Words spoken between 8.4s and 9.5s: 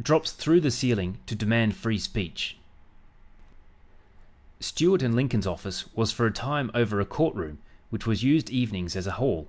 evenings as a hall.